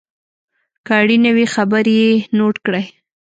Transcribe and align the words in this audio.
که 0.85 0.91
اړینه 1.01 1.31
وي 1.35 1.45
خبرې 1.55 1.93
یې 2.01 2.11
نوټ 2.37 2.55
کړئ. 2.65 2.85